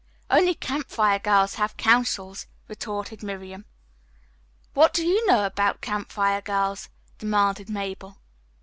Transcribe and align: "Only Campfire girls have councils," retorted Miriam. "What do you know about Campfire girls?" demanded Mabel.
"Only 0.31 0.55
Campfire 0.55 1.19
girls 1.19 1.53
have 1.61 1.77
councils," 1.77 2.47
retorted 2.67 3.21
Miriam. 3.21 3.65
"What 4.73 4.93
do 4.95 5.05
you 5.05 5.23
know 5.27 5.45
about 5.45 5.79
Campfire 5.81 6.41
girls?" 6.41 6.89
demanded 7.19 7.69
Mabel. 7.69 8.17